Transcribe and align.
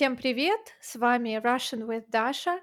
Всем 0.00 0.16
привет! 0.16 0.60
С 0.80 0.96
вами 0.96 1.38
Russian 1.44 1.86
with 1.86 2.08
Dasha. 2.08 2.58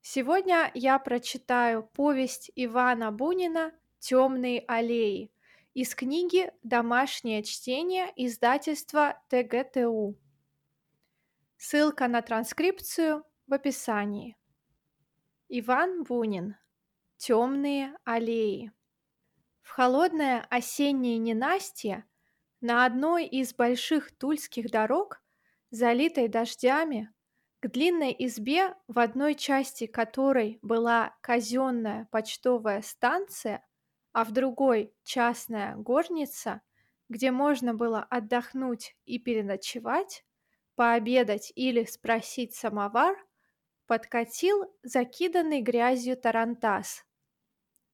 Сегодня 0.00 0.70
я 0.74 1.00
прочитаю 1.00 1.82
повесть 1.82 2.52
Ивана 2.54 3.10
Бунина 3.10 3.72
«Темные 3.98 4.60
аллеи» 4.68 5.32
из 5.74 5.96
книги 5.96 6.52
«Домашнее 6.62 7.42
чтение» 7.42 8.12
издательства 8.14 9.20
ТГТУ. 9.28 10.16
Ссылка 11.56 12.06
на 12.06 12.22
транскрипцию 12.22 13.24
в 13.48 13.54
описании. 13.54 14.36
Иван 15.48 16.04
Бунин 16.04 16.54
«Темные 17.16 17.96
аллеи». 18.04 18.70
В 19.62 19.70
холодное 19.70 20.46
осеннее 20.48 21.18
ненастье 21.18 22.04
на 22.60 22.86
одной 22.86 23.26
из 23.26 23.52
больших 23.52 24.16
тульских 24.16 24.70
дорог– 24.70 25.20
залитой 25.70 26.28
дождями, 26.28 27.12
к 27.60 27.68
длинной 27.68 28.14
избе, 28.18 28.74
в 28.86 28.98
одной 28.98 29.34
части 29.34 29.86
которой 29.86 30.58
была 30.62 31.16
казенная 31.20 32.08
почтовая 32.12 32.82
станция, 32.82 33.66
а 34.12 34.24
в 34.24 34.30
другой 34.30 34.94
частная 35.02 35.74
горница, 35.76 36.62
где 37.08 37.30
можно 37.30 37.74
было 37.74 38.02
отдохнуть 38.02 38.96
и 39.06 39.18
переночевать, 39.18 40.24
пообедать 40.76 41.52
или 41.56 41.84
спросить 41.84 42.54
самовар, 42.54 43.16
подкатил 43.86 44.72
закиданный 44.82 45.60
грязью 45.60 46.16
тарантас. 46.16 47.04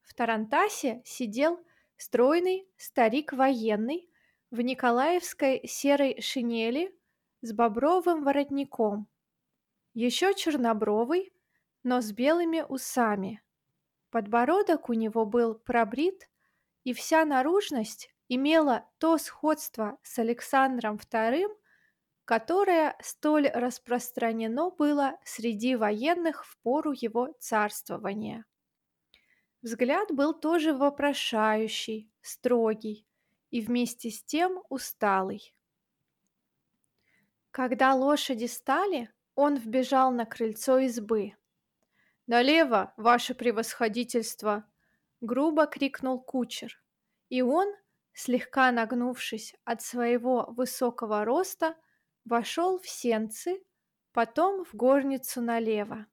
В 0.02 0.12
тарантасе 0.12 1.00
сидел 1.06 1.64
стройный 1.96 2.68
старик 2.76 3.32
военный 3.32 4.10
в 4.50 4.60
николаевской 4.60 5.66
серой 5.66 6.20
шинели 6.20 6.94
с 7.44 7.52
бобровым 7.52 8.24
воротником, 8.24 9.06
еще 9.92 10.32
чернобровый, 10.34 11.34
но 11.82 12.00
с 12.00 12.10
белыми 12.10 12.64
усами. 12.66 13.42
Подбородок 14.08 14.88
у 14.88 14.94
него 14.94 15.26
был 15.26 15.54
пробрит, 15.54 16.30
и 16.84 16.94
вся 16.94 17.26
наружность 17.26 18.08
имела 18.28 18.88
то 18.96 19.18
сходство 19.18 19.98
с 20.02 20.18
Александром 20.18 20.96
II, 20.96 21.54
которое 22.24 22.96
столь 23.02 23.48
распространено 23.48 24.70
было 24.70 25.18
среди 25.22 25.76
военных 25.76 26.46
в 26.46 26.56
пору 26.62 26.92
его 26.92 27.34
царствования. 27.40 28.46
Взгляд 29.60 30.10
был 30.12 30.32
тоже 30.32 30.72
вопрошающий, 30.72 32.10
строгий 32.22 33.06
и 33.50 33.60
вместе 33.60 34.10
с 34.10 34.24
тем 34.24 34.62
усталый. 34.70 35.54
Когда 37.54 37.94
лошади 37.94 38.46
стали, 38.46 39.10
он 39.36 39.54
вбежал 39.54 40.10
на 40.10 40.26
крыльцо 40.26 40.78
избы. 40.78 41.36
«Налево, 42.26 42.92
ваше 42.96 43.32
превосходительство!»— 43.32 44.68
грубо 45.20 45.66
крикнул 45.66 46.20
кучер. 46.20 46.82
И 47.28 47.42
он, 47.42 47.72
слегка 48.12 48.72
нагнувшись 48.72 49.54
от 49.62 49.82
своего 49.82 50.46
высокого 50.48 51.24
роста, 51.24 51.76
вошел 52.24 52.80
в 52.80 52.88
сенцы, 52.88 53.62
потом 54.12 54.64
в 54.64 54.74
горницу 54.74 55.40
налево. 55.40 56.06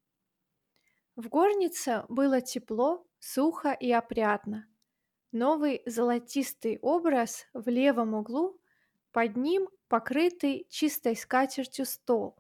В 1.16 1.28
горнице 1.28 2.06
было 2.08 2.42
тепло, 2.42 3.04
сухо 3.18 3.72
и 3.72 3.92
опрятно. 3.92 4.68
Новый 5.32 5.82
золотистый 5.88 6.78
образ 6.84 7.48
в 7.54 7.68
левом 7.68 8.14
углу 8.14 8.61
под 9.12 9.36
ним 9.36 9.70
покрытый 9.88 10.66
чистой 10.70 11.16
скатертью 11.16 11.86
стол. 11.86 12.36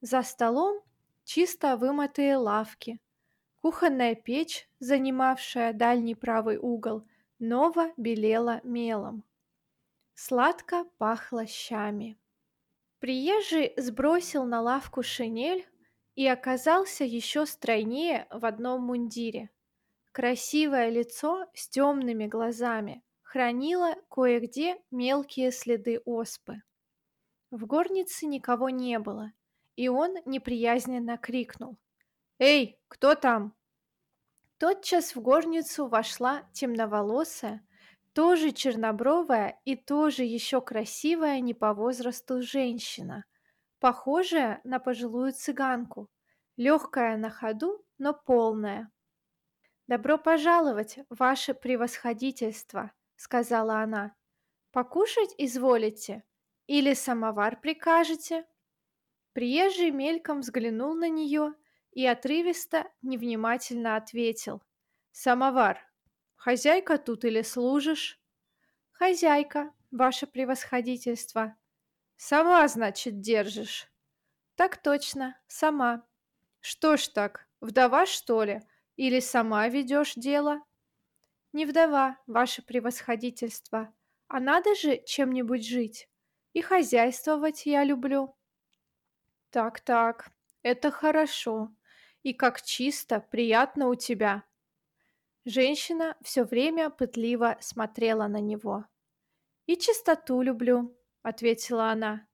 За 0.00 0.22
столом 0.22 0.80
чисто 1.24 1.76
вымытые 1.76 2.36
лавки. 2.36 3.00
Кухонная 3.60 4.14
печь, 4.14 4.68
занимавшая 4.78 5.72
дальний 5.72 6.14
правый 6.14 6.58
угол, 6.58 7.06
ново 7.38 7.92
белела 7.96 8.60
мелом. 8.62 9.24
Сладко 10.14 10.84
пахло 10.98 11.46
щами. 11.46 12.16
Приезжий 13.00 13.74
сбросил 13.76 14.44
на 14.44 14.60
лавку 14.60 15.02
шинель 15.02 15.66
и 16.14 16.26
оказался 16.26 17.04
еще 17.04 17.44
стройнее 17.44 18.26
в 18.30 18.46
одном 18.46 18.82
мундире. 18.82 19.50
Красивое 20.12 20.88
лицо 20.88 21.46
с 21.52 21.68
темными 21.68 22.26
глазами, 22.26 23.02
хранила 23.36 23.96
кое-где 24.08 24.78
мелкие 24.90 25.52
следы 25.52 26.00
оспы. 26.06 26.62
В 27.50 27.66
горнице 27.66 28.24
никого 28.24 28.70
не 28.70 28.98
было, 28.98 29.30
и 29.76 29.88
он 29.88 30.14
неприязненно 30.24 31.18
крикнул. 31.18 31.76
«Эй, 32.38 32.80
кто 32.88 33.14
там?» 33.14 33.54
Тотчас 34.56 35.14
в 35.14 35.20
горницу 35.20 35.86
вошла 35.86 36.48
темноволосая, 36.54 37.62
тоже 38.14 38.52
чернобровая 38.52 39.60
и 39.66 39.76
тоже 39.76 40.22
еще 40.24 40.62
красивая 40.62 41.40
не 41.40 41.52
по 41.52 41.74
возрасту 41.74 42.40
женщина, 42.40 43.26
похожая 43.80 44.62
на 44.64 44.78
пожилую 44.78 45.34
цыганку, 45.34 46.08
легкая 46.56 47.18
на 47.18 47.28
ходу, 47.28 47.84
но 47.98 48.14
полная. 48.14 48.90
«Добро 49.86 50.16
пожаловать, 50.16 51.00
ваше 51.10 51.52
превосходительство!»— 51.52 52.92
сказала 53.16 53.80
она. 53.80 54.14
«Покушать 54.70 55.34
изволите? 55.38 56.22
Или 56.66 56.94
самовар 56.94 57.60
прикажете?» 57.60 58.46
Приезжий 59.32 59.90
мельком 59.90 60.40
взглянул 60.40 60.94
на 60.94 61.08
нее 61.08 61.54
и 61.92 62.06
отрывисто, 62.06 62.90
невнимательно 63.02 63.96
ответил. 63.96 64.62
«Самовар. 65.12 65.80
Хозяйка 66.36 66.98
тут 66.98 67.24
или 67.24 67.42
служишь?» 67.42 68.20
«Хозяйка, 68.92 69.72
ваше 69.90 70.26
превосходительство». 70.26 71.56
«Сама, 72.16 72.66
значит, 72.68 73.20
держишь?» 73.20 73.90
«Так 74.54 74.82
точно, 74.82 75.38
сама». 75.46 76.06
«Что 76.60 76.96
ж 76.96 77.08
так, 77.08 77.46
вдова, 77.60 78.06
что 78.06 78.42
ли? 78.42 78.62
Или 78.96 79.20
сама 79.20 79.68
ведешь 79.68 80.14
дело?» 80.14 80.62
Не 81.56 81.64
вдова, 81.64 82.18
ваше 82.26 82.60
превосходительство, 82.60 83.90
а 84.28 84.40
надо 84.40 84.74
же 84.74 85.02
чем-нибудь 85.06 85.66
жить. 85.66 86.06
И 86.52 86.60
хозяйствовать 86.60 87.64
я 87.64 87.82
люблю. 87.82 88.36
Так-так, 89.48 90.30
это 90.60 90.90
хорошо. 90.90 91.74
И 92.22 92.34
как 92.34 92.60
чисто, 92.60 93.20
приятно 93.20 93.88
у 93.88 93.94
тебя. 93.94 94.42
Женщина 95.46 96.18
все 96.20 96.44
время 96.44 96.90
пытливо 96.90 97.56
смотрела 97.62 98.26
на 98.26 98.42
него. 98.42 98.84
«И 99.64 99.78
чистоту 99.78 100.42
люблю»,— 100.42 100.94
ответила 101.22 101.90
она. 101.90 102.26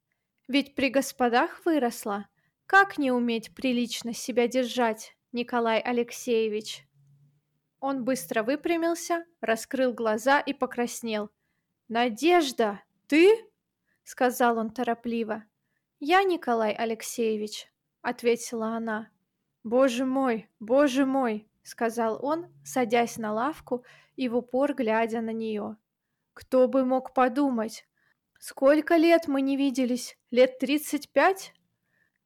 «Ведь 0.49 0.75
при 0.75 0.91
господах 0.91 1.65
выросла. 1.65 2.29
Как 2.67 2.99
не 2.99 3.13
уметь 3.13 3.55
прилично 3.55 4.15
себя 4.15 4.49
держать, 4.49 5.17
Николай 5.31 5.79
Алексеевич?» 5.79 6.85
Он 7.83 8.05
быстро 8.05 8.45
выпрямился, 8.45 9.27
раскрыл 9.41 9.93
глаза 9.93 10.39
и 10.39 10.53
покраснел. 10.53 11.33
«Надежда, 11.89 12.81
ты?»— 13.09 13.45
сказал 14.05 14.59
он 14.59 14.71
торопливо. 14.71 15.43
«Я 15.99 16.23
Николай 16.23 16.73
Алексеевич»,— 16.73 17.69
ответила 18.01 18.69
она. 18.77 19.11
«Боже 19.65 20.05
мой, 20.05 20.49
боже 20.61 21.07
мой!»— 21.07 21.49
сказал 21.65 22.25
он, 22.25 22.47
садясь 22.65 23.17
на 23.17 23.33
лавку 23.33 23.85
и 24.15 24.29
в 24.29 24.37
упор 24.37 24.75
глядя 24.75 25.21
на 25.21 25.33
нее. 25.33 25.77
«Кто 26.35 26.69
бы 26.69 26.85
мог 26.85 27.13
подумать? 27.13 27.85
Сколько 28.39 28.95
лет 28.95 29.27
мы 29.27 29.41
не 29.43 29.57
виделись? 29.57 30.17
Лет 30.31 30.61
тридцать 30.61 31.11
пять?» 31.11 31.53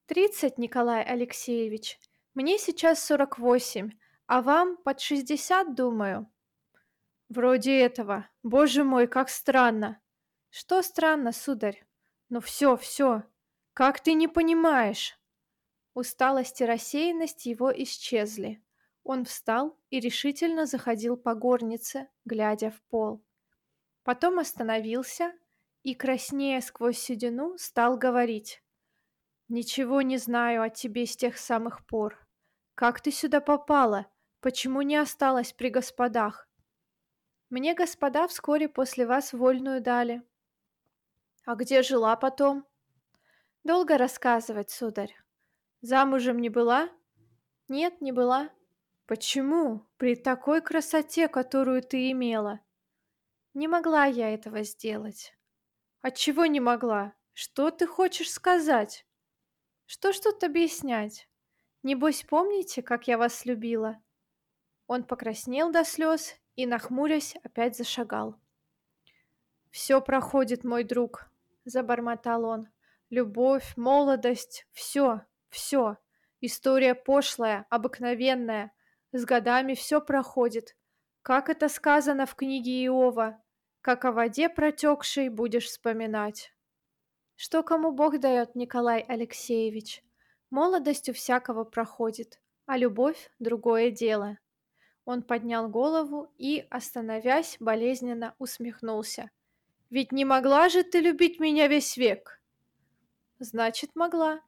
«Тридцать, 0.04 0.58
Николай 0.58 1.02
Алексеевич. 1.02 1.98
Мне 2.34 2.58
сейчас 2.58 3.02
сорок 3.02 3.38
восемь, 3.38 3.92
а 4.26 4.42
вам 4.42 4.76
под 4.76 5.00
шестьдесят, 5.00 5.74
думаю. 5.74 6.30
Вроде 7.28 7.80
этого. 7.80 8.28
Боже 8.42 8.84
мой, 8.84 9.06
как 9.06 9.28
странно. 9.28 10.00
Что 10.50 10.82
странно, 10.82 11.32
сударь? 11.32 11.86
Ну 12.28 12.40
все, 12.40 12.76
все. 12.76 13.24
Как 13.72 14.00
ты 14.00 14.14
не 14.14 14.28
понимаешь? 14.28 15.18
Усталость 15.94 16.60
и 16.60 16.64
рассеянность 16.64 17.46
его 17.46 17.72
исчезли. 17.82 18.62
Он 19.02 19.24
встал 19.24 19.78
и 19.90 20.00
решительно 20.00 20.66
заходил 20.66 21.16
по 21.16 21.34
горнице, 21.34 22.08
глядя 22.24 22.70
в 22.70 22.82
пол. 22.82 23.24
Потом 24.02 24.38
остановился 24.38 25.32
и, 25.82 25.94
краснея 25.94 26.60
сквозь 26.60 26.98
седину, 26.98 27.56
стал 27.58 27.96
говорить. 27.96 28.62
«Ничего 29.48 30.02
не 30.02 30.16
знаю 30.16 30.62
о 30.62 30.70
тебе 30.70 31.06
с 31.06 31.16
тех 31.16 31.38
самых 31.38 31.86
пор. 31.86 32.18
Как 32.74 33.00
ты 33.00 33.12
сюда 33.12 33.40
попала? 33.40 34.06
Почему 34.46 34.82
не 34.82 34.94
осталась 34.94 35.52
при 35.52 35.70
господах? 35.70 36.48
Мне 37.50 37.74
господа 37.74 38.28
вскоре 38.28 38.68
после 38.68 39.04
вас 39.04 39.32
вольную 39.32 39.80
дали. 39.80 40.22
А 41.44 41.56
где 41.56 41.82
жила 41.82 42.14
потом? 42.14 42.64
Долго 43.64 43.98
рассказывать, 43.98 44.70
сударь. 44.70 45.12
Замужем 45.80 46.38
не 46.38 46.48
была? 46.48 46.88
Нет, 47.66 48.00
не 48.00 48.12
была. 48.12 48.50
Почему? 49.06 49.84
При 49.96 50.14
такой 50.14 50.62
красоте, 50.62 51.26
которую 51.26 51.82
ты 51.82 52.12
имела. 52.12 52.60
Не 53.52 53.66
могла 53.66 54.04
я 54.04 54.32
этого 54.32 54.62
сделать. 54.62 55.36
Отчего 56.02 56.46
не 56.46 56.60
могла? 56.60 57.14
Что 57.32 57.72
ты 57.72 57.88
хочешь 57.88 58.30
сказать? 58.30 59.08
Что 59.86 60.12
ж 60.12 60.20
тут 60.20 60.44
объяснять? 60.44 61.28
Небось, 61.82 62.22
помните, 62.22 62.80
как 62.80 63.08
я 63.08 63.18
вас 63.18 63.44
любила? 63.44 64.00
Он 64.86 65.04
покраснел 65.04 65.70
до 65.72 65.84
слез 65.84 66.36
и, 66.54 66.66
нахмурясь, 66.66 67.36
опять 67.42 67.76
зашагал. 67.76 68.36
«Все 69.70 70.00
проходит, 70.00 70.64
мой 70.64 70.84
друг»,— 70.84 71.28
забормотал 71.64 72.44
он. 72.44 72.68
«Любовь, 73.10 73.76
молодость, 73.76 74.66
все, 74.72 75.22
все. 75.48 75.96
История 76.40 76.94
пошлая, 76.94 77.66
обыкновенная. 77.70 78.72
С 79.12 79.24
годами 79.24 79.74
все 79.74 80.00
проходит. 80.00 80.76
Как 81.22 81.48
это 81.48 81.68
сказано 81.68 82.26
в 82.26 82.34
книге 82.34 82.84
Иова, 82.86 83.42
как 83.80 84.04
о 84.04 84.12
воде 84.12 84.48
протекшей 84.48 85.28
будешь 85.28 85.66
вспоминать». 85.66 86.52
Что 87.38 87.62
кому 87.62 87.92
Бог 87.92 88.18
дает, 88.18 88.54
Николай 88.54 89.00
Алексеевич? 89.00 90.02
Молодость 90.48 91.10
у 91.10 91.12
всякого 91.12 91.64
проходит, 91.64 92.40
а 92.64 92.78
любовь— 92.78 93.30
другое 93.38 93.90
дело. 93.90 94.38
Он 95.06 95.22
поднял 95.22 95.68
голову 95.68 96.28
и, 96.36 96.66
остановясь, 96.68 97.56
болезненно 97.60 98.34
усмехнулся. 98.40 99.30
«Ведь 99.88 100.10
не 100.10 100.24
могла 100.24 100.68
же 100.68 100.82
ты 100.82 100.98
любить 100.98 101.38
меня 101.38 101.68
весь 101.68 101.96
век?» 101.96 102.40
«Значит, 103.38 103.94
могла. 103.94 104.40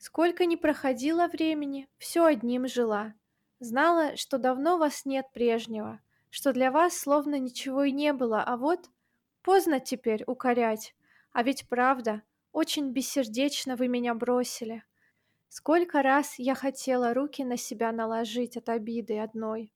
Сколько 0.00 0.44
ни 0.44 0.56
проходило 0.56 1.28
времени, 1.28 1.88
все 1.98 2.24
одним 2.24 2.66
жила. 2.66 3.14
Знала, 3.60 4.16
что 4.16 4.38
давно 4.38 4.76
вас 4.76 5.04
нет 5.06 5.26
прежнего, 5.32 6.00
что 6.30 6.52
для 6.52 6.72
вас 6.72 6.98
словно 6.98 7.38
ничего 7.38 7.84
и 7.84 7.92
не 7.92 8.12
было, 8.12 8.42
а 8.42 8.56
вот 8.56 8.90
поздно 9.42 9.78
теперь 9.78 10.24
укорять. 10.26 10.96
А 11.32 11.44
ведь 11.44 11.68
правда, 11.68 12.22
очень 12.50 12.90
бессердечно 12.90 13.76
вы 13.76 13.86
меня 13.86 14.14
бросили. 14.14 14.82
Сколько 15.48 16.02
раз 16.02 16.40
я 16.40 16.56
хотела 16.56 17.14
руки 17.14 17.44
на 17.44 17.56
себя 17.56 17.92
наложить 17.92 18.56
от 18.56 18.68
обиды 18.68 19.20
одной. 19.20 19.70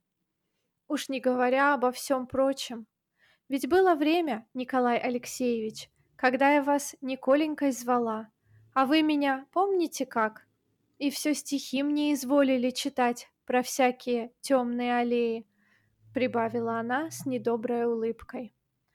Уж 0.89 1.09
не 1.09 1.21
говоря 1.21 1.75
обо 1.75 1.91
всем 1.93 2.27
прочем. 2.27 2.87
Ведь 3.49 3.69
было 3.69 3.95
время, 3.95 4.47
Николай 4.55 4.99
Алексеевич, 4.99 5.91
когда 6.17 6.53
я 6.53 6.63
вас 6.63 6.97
Николенькой 7.01 7.73
звала, 7.73 8.31
а 8.75 8.87
вы 8.87 9.03
меня 9.03 9.47
помните 9.53 10.07
как? 10.07 10.47
И 10.99 11.11
все 11.11 11.35
стихи 11.35 11.83
мне 11.83 12.15
изволили 12.15 12.71
читать 12.71 13.29
про 13.45 13.63
всякие 13.63 14.33
темные 14.41 14.97
аллеи, 14.97 15.47
прибавила 16.15 16.79
она 16.79 17.11
с 17.11 17.27
недоброй 17.27 17.85
улыбкой. 17.85 18.55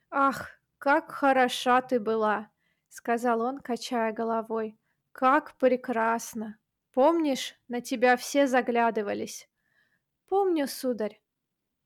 Ах, 0.09 0.49
как 0.77 1.11
хороша 1.11 1.81
ты 1.81 1.99
была, 1.99 2.49
сказал 2.89 3.41
он, 3.41 3.59
качая 3.59 4.11
головой. 4.11 4.77
Как 5.11 5.55
прекрасно! 5.57 6.57
Помнишь, 6.93 7.55
на 7.67 7.79
тебя 7.81 8.17
все 8.17 8.47
заглядывались? 8.47 9.47
Помню, 10.27 10.67
сударь, 10.67 11.21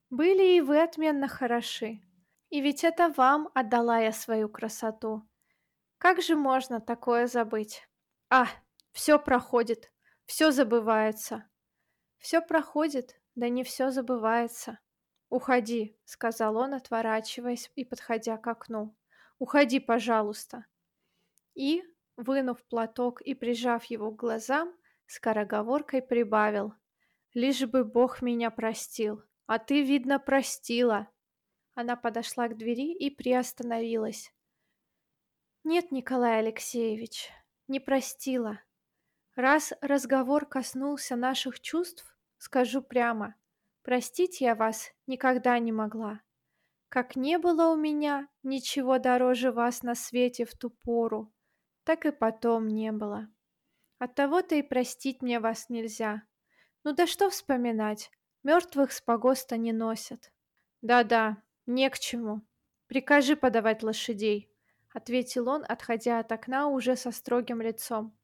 были 0.09 0.57
и 0.57 0.61
вы 0.61 0.81
отменно 0.81 1.27
хороши. 1.27 2.01
И 2.49 2.61
ведь 2.61 2.83
это 2.83 3.09
вам 3.09 3.49
отдала 3.53 3.99
я 3.99 4.11
свою 4.11 4.49
красоту. 4.49 5.27
Как 5.97 6.21
же 6.21 6.35
можно 6.35 6.79
такое 6.79 7.27
забыть? 7.27 7.87
А, 8.29 8.47
все 8.91 9.19
проходит, 9.19 9.91
все 10.25 10.51
забывается. 10.51 11.49
Все 12.17 12.41
проходит, 12.41 13.19
да 13.35 13.49
не 13.49 13.63
все 13.63 13.91
забывается. 13.91 14.79
Уходи, 15.29 15.97
сказал 16.05 16.57
он, 16.57 16.73
отворачиваясь 16.73 17.71
и 17.75 17.83
подходя 17.83 18.37
к 18.37 18.47
окну. 18.47 18.95
Уходи, 19.39 19.79
пожалуйста. 19.79 20.65
И, 21.55 21.83
вынув 22.15 22.63
платок 22.65 23.21
и 23.21 23.33
прижав 23.33 23.85
его 23.85 24.11
к 24.11 24.15
глазам, 24.15 24.73
скороговоркой 25.07 26.01
прибавил: 26.01 26.73
лишь 27.33 27.65
бы 27.65 27.83
Бог 27.83 28.21
меня 28.21 28.49
простил. 28.49 29.23
А 29.47 29.59
ты, 29.59 29.83
видно, 29.83 30.19
простила. 30.19 31.07
Она 31.75 31.95
подошла 31.95 32.47
к 32.47 32.57
двери 32.57 32.93
и 32.93 33.09
приостановилась. 33.09 34.33
Нет, 35.63 35.91
Николай 35.91 36.39
Алексеевич, 36.39 37.29
не 37.67 37.79
простила. 37.79 38.61
Раз 39.35 39.73
разговор 39.81 40.45
коснулся 40.45 41.15
наших 41.15 41.59
чувств, 41.59 42.17
скажу 42.37 42.81
прямо, 42.81 43.35
простить 43.83 44.41
я 44.41 44.55
вас 44.55 44.91
никогда 45.07 45.59
не 45.59 45.71
могла. 45.71 46.21
Как 46.87 47.15
не 47.15 47.37
было 47.37 47.73
у 47.73 47.75
меня 47.75 48.29
ничего 48.43 48.99
дороже 48.99 49.51
вас 49.51 49.83
на 49.83 49.95
свете 49.95 50.45
в 50.45 50.53
ту 50.57 50.69
пору, 50.69 51.33
так 51.83 52.05
и 52.05 52.11
потом 52.11 52.69
не 52.69 52.91
было. 52.93 53.27
Оттого-то 53.99 54.55
и 54.55 54.61
простить 54.61 55.21
мне 55.21 55.39
вас 55.39 55.67
нельзя. 55.69 56.23
Ну 56.83 56.93
да 56.93 57.07
что 57.07 57.29
вспоминать, 57.29 58.11
Мертвых 58.45 58.91
с 58.91 59.01
погоста 59.01 59.57
не 59.57 59.73
носят. 59.73 60.31
Да-да, 60.83 61.41
не 61.65 61.89
к 61.89 61.97
чему. 61.97 62.43
Прикажи 62.85 63.35
подавать 63.35 63.81
лошадей, 63.81 64.51
ответил 64.93 65.49
он, 65.49 65.65
отходя 65.67 66.19
от 66.19 66.31
окна 66.31 66.67
уже 66.67 66.95
со 66.95 67.11
строгим 67.11 67.59
лицом. 67.59 68.15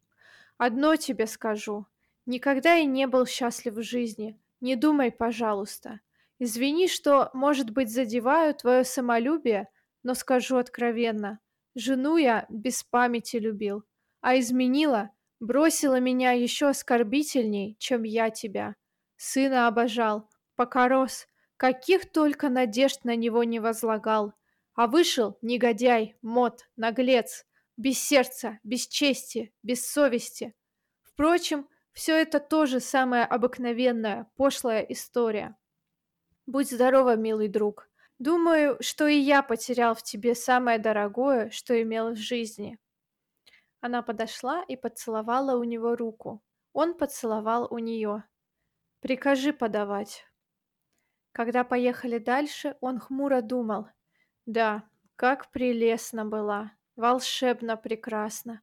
Одно 0.58 0.96
тебе 0.96 1.26
скажу. 1.26 1.88
Никогда 2.28 2.78
и 2.78 2.86
не 2.86 3.08
был 3.08 3.26
счастлив 3.26 3.74
в 3.74 3.82
жизни. 3.82 4.40
Не 4.60 4.76
думай, 4.76 5.12
пожалуйста. 5.12 6.02
Извини, 6.38 6.88
что, 6.88 7.32
может 7.34 7.72
быть, 7.72 7.92
задеваю 7.92 8.54
твое 8.54 8.84
самолюбие, 8.84 9.70
но 10.04 10.14
скажу 10.14 10.58
откровенно. 10.58 11.40
Жену 11.74 12.18
я 12.18 12.46
без 12.48 12.84
памяти 12.84 13.38
любил, 13.38 13.86
а 14.20 14.38
изменила, 14.38 15.10
бросила 15.40 16.00
меня 16.00 16.34
еще 16.34 16.68
оскорбительней, 16.68 17.76
чем 17.80 18.04
я 18.04 18.30
тебя. 18.30 18.76
Сына 19.24 19.68
обожал, 19.68 20.28
пока 20.56 20.88
рос, 20.88 21.28
каких 21.56 22.12
только 22.12 22.50
надежд 22.50 23.04
на 23.04 23.16
него 23.16 23.44
не 23.44 23.60
возлагал. 23.60 24.34
А 24.74 24.88
вышел 24.88 25.38
негодяй, 25.44 26.16
мод, 26.24 26.68
наглец, 26.76 27.46
без 27.78 28.00
сердца, 28.00 28.58
без 28.64 28.88
чести, 28.88 29.54
без 29.62 29.86
совести. 29.86 30.56
Впрочем, 31.04 31.70
все 31.92 32.20
это 32.20 32.40
тоже 32.40 32.80
самая 32.80 33.24
обыкновенная, 33.24 34.28
пошлая 34.38 34.82
история. 34.82 35.56
Будь 36.48 36.72
здорова, 36.72 37.16
милый 37.16 37.48
друг. 37.48 37.92
Думаю, 38.18 38.78
что 38.80 39.06
и 39.06 39.18
я 39.18 39.44
потерял 39.44 39.94
в 39.94 40.02
тебе 40.02 40.34
самое 40.34 40.80
дорогое, 40.80 41.52
что 41.52 41.80
имел 41.80 42.14
в 42.14 42.18
жизни. 42.18 42.80
Она 43.82 44.02
подошла 44.02 44.64
и 44.64 44.76
поцеловала 44.76 45.60
у 45.60 45.64
него 45.64 45.96
руку. 45.96 46.42
Он 46.74 46.96
поцеловал 46.96 47.68
у 47.70 47.78
нее. 47.78 48.24
Прикажи 49.02 49.52
подавать. 49.52 50.28
Когда 51.32 51.64
поехали 51.64 52.20
дальше, 52.20 52.78
он 52.82 53.00
хмуро 53.00 53.42
думал. 53.42 53.88
Да, 54.46 54.88
как 55.16 55.50
прелестно 55.50 56.24
была, 56.24 56.74
волшебно 56.96 57.78
прекрасно. 57.78 58.62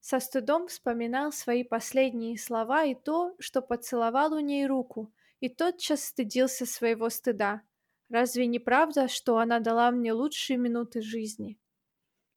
Со 0.00 0.18
стыдом 0.18 0.66
вспоминал 0.66 1.30
свои 1.30 1.62
последние 1.62 2.36
слова 2.36 2.82
и 2.82 2.96
то, 2.96 3.36
что 3.38 3.62
поцеловал 3.62 4.32
у 4.32 4.40
ней 4.40 4.66
руку, 4.66 5.14
и 5.38 5.48
тотчас 5.48 6.04
стыдился 6.04 6.66
своего 6.66 7.08
стыда. 7.08 7.62
Разве 8.08 8.46
не 8.46 8.58
правда, 8.58 9.06
что 9.06 9.38
она 9.38 9.60
дала 9.60 9.92
мне 9.92 10.12
лучшие 10.12 10.56
минуты 10.56 11.00
жизни? 11.00 11.60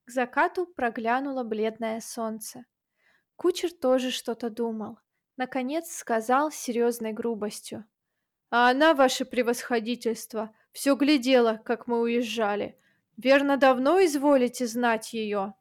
К 0.05 0.11
закату 0.11 0.67
проглянуло 0.67 1.43
бледное 1.43 1.99
солнце. 1.99 2.65
Кучер 3.35 3.71
тоже 3.71 4.11
что-то 4.11 4.51
думал 4.51 4.99
наконец 5.39 5.95
сказал 5.95 6.51
с 6.51 6.55
серьезной 6.55 7.13
грубостью. 7.13 7.85
«А 8.51 8.69
она, 8.69 8.93
ваше 8.93 9.23
превосходительство, 9.23 10.53
все 10.73 10.95
глядела, 10.95 11.61
как 11.63 11.87
мы 11.87 12.01
уезжали. 12.01 12.77
Верно, 13.15 13.55
давно 13.55 14.03
изволите 14.03 14.67
знать 14.67 15.13
ее?» 15.13 15.53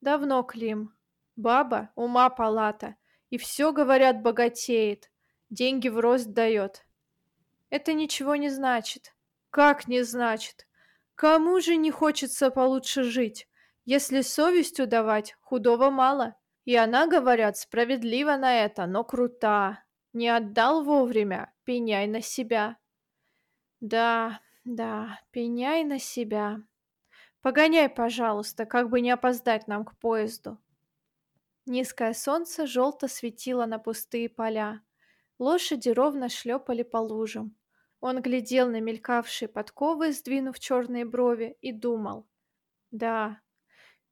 «Давно, 0.00 0.44
Клим. 0.44 0.94
Баба, 1.34 1.90
ума 1.96 2.30
палата, 2.30 2.94
и 3.30 3.36
все, 3.36 3.72
говорят, 3.72 4.22
богатеет, 4.22 5.10
деньги 5.50 5.88
в 5.88 5.98
рост 5.98 6.28
дает». 6.28 6.86
«Это 7.68 7.92
ничего 7.94 8.36
не 8.36 8.48
значит». 8.48 9.12
«Как 9.50 9.88
не 9.88 10.02
значит? 10.04 10.68
Кому 11.16 11.60
же 11.60 11.74
не 11.74 11.90
хочется 11.90 12.52
получше 12.52 13.02
жить? 13.02 13.48
Если 13.84 14.20
совестью 14.20 14.86
давать, 14.86 15.34
худого 15.40 15.90
мало». 15.90 16.36
И 16.64 16.76
она, 16.76 17.06
говорят, 17.06 17.56
справедлива 17.56 18.36
на 18.36 18.64
это, 18.64 18.86
но 18.86 19.04
крута. 19.04 19.84
Не 20.12 20.28
отдал 20.28 20.82
вовремя, 20.82 21.52
пеняй 21.64 22.06
на 22.06 22.20
себя. 22.20 22.76
Да, 23.80 24.40
да, 24.64 25.20
пеняй 25.30 25.84
на 25.84 25.98
себя. 25.98 26.58
Погоняй, 27.42 27.88
пожалуйста, 27.88 28.66
как 28.66 28.90
бы 28.90 29.00
не 29.00 29.10
опоздать 29.10 29.66
нам 29.68 29.84
к 29.84 29.96
поезду. 29.98 30.58
Низкое 31.64 32.12
солнце 32.12 32.66
желто 32.66 33.08
светило 33.08 33.64
на 33.66 33.78
пустые 33.78 34.28
поля. 34.28 34.82
Лошади 35.38 35.88
ровно 35.88 36.28
шлепали 36.28 36.82
по 36.82 36.98
лужам. 36.98 37.56
Он 38.00 38.20
глядел 38.20 38.68
на 38.68 38.80
мелькавшие 38.80 39.48
подковы, 39.48 40.12
сдвинув 40.12 40.58
черные 40.58 41.04
брови, 41.04 41.56
и 41.60 41.72
думал. 41.72 42.26
Да, 42.90 43.40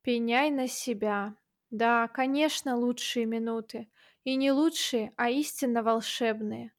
пеняй 0.01 0.51
на 0.51 0.67
себя. 0.67 1.35
Да, 1.71 2.07
конечно, 2.07 2.75
лучшие 2.77 3.25
минуты. 3.25 3.89
И 4.23 4.35
не 4.35 4.51
лучшие, 4.51 5.13
а 5.17 5.29
истинно 5.29 5.83
волшебные. 5.83 6.71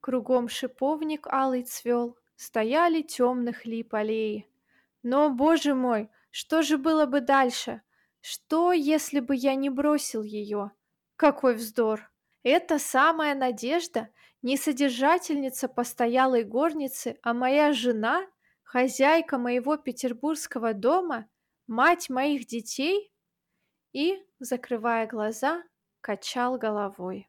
Кругом 0.00 0.48
шиповник 0.48 1.26
алый 1.28 1.62
цвел, 1.64 2.18
стояли 2.36 3.02
темных 3.02 3.66
лип 3.66 3.94
аллеи. 3.94 4.48
Но, 5.02 5.30
боже 5.30 5.74
мой, 5.74 6.10
что 6.30 6.62
же 6.62 6.78
было 6.78 7.06
бы 7.06 7.20
дальше? 7.20 7.82
Что, 8.20 8.72
если 8.72 9.20
бы 9.20 9.36
я 9.36 9.54
не 9.54 9.70
бросил 9.70 10.22
ее? 10.22 10.72
Какой 11.16 11.54
вздор! 11.54 12.10
Это 12.42 12.78
самая 12.78 13.34
надежда, 13.34 14.10
не 14.42 14.56
содержательница 14.56 15.68
постоялой 15.68 16.44
горницы, 16.44 17.18
а 17.22 17.34
моя 17.34 17.72
жена, 17.72 18.26
хозяйка 18.62 19.38
моего 19.38 19.76
петербургского 19.76 20.74
дома, 20.74 21.28
мать 21.66 22.10
моих 22.10 22.46
детей? 22.46 23.09
И, 23.92 24.24
закрывая 24.38 25.06
глаза, 25.06 25.62
качал 26.00 26.58
головой. 26.58 27.28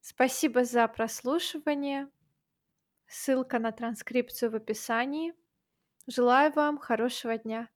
Спасибо 0.00 0.64
за 0.64 0.86
прослушивание. 0.88 2.08
Ссылка 3.06 3.58
на 3.58 3.72
транскрипцию 3.72 4.50
в 4.50 4.54
описании. 4.56 5.34
Желаю 6.06 6.52
вам 6.52 6.78
хорошего 6.78 7.36
дня. 7.38 7.68